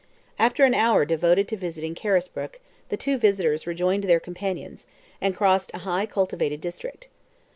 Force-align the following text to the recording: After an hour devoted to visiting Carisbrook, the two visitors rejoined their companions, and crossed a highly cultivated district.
After 0.39 0.65
an 0.65 0.73
hour 0.73 1.05
devoted 1.05 1.47
to 1.49 1.55
visiting 1.55 1.93
Carisbrook, 1.93 2.59
the 2.89 2.97
two 2.97 3.19
visitors 3.19 3.67
rejoined 3.67 4.05
their 4.05 4.19
companions, 4.19 4.87
and 5.21 5.35
crossed 5.37 5.69
a 5.75 5.85
highly 5.85 6.07
cultivated 6.07 6.59
district. 6.59 7.07